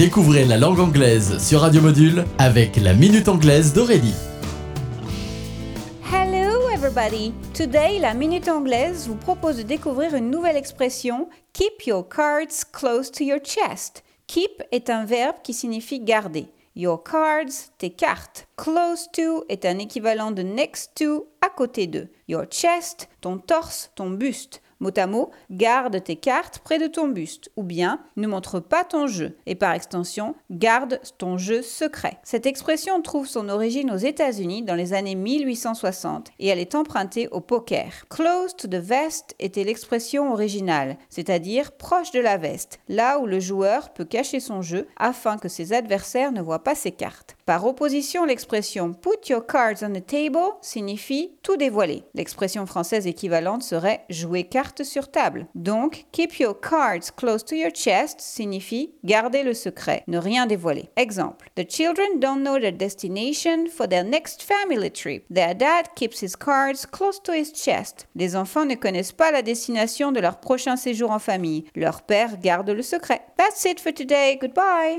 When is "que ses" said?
45.36-45.74